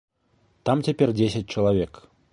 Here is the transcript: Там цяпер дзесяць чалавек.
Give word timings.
Там 0.69 0.81
цяпер 0.89 1.15
дзесяць 1.19 1.45
чалавек. 1.53 2.05